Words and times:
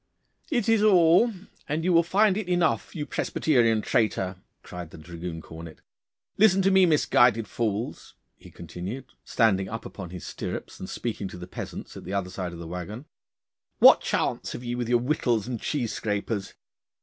'It 0.49 0.67
is 0.67 0.81
all, 0.81 1.31
and 1.69 1.83
you 1.83 1.93
will 1.93 2.01
find 2.01 2.35
it 2.35 2.49
enough, 2.49 2.95
you 2.95 3.05
Presbyterian 3.05 3.83
traitor,' 3.83 4.37
cried 4.63 4.89
the 4.89 4.97
dragoon 4.97 5.41
cornet. 5.43 5.81
'Listen 6.39 6.59
to 6.63 6.71
me, 6.71 6.87
misguided 6.87 7.47
fools,' 7.47 8.15
he 8.35 8.49
continued, 8.49 9.05
standing 9.23 9.69
up 9.69 9.85
upon 9.85 10.09
his 10.09 10.25
stirrups 10.25 10.79
and 10.79 10.89
speaking 10.89 11.27
to 11.27 11.37
the 11.37 11.45
peasants 11.45 11.95
at 11.95 12.03
the 12.03 12.15
other 12.15 12.31
side 12.31 12.51
of 12.51 12.57
the 12.57 12.65
waggon. 12.65 13.05
'What 13.77 14.01
chance 14.01 14.53
have 14.53 14.63
ye 14.63 14.73
with 14.73 14.89
your 14.89 14.97
whittles 14.99 15.47
and 15.47 15.61
cheese 15.61 15.93
scrapers? 15.93 16.55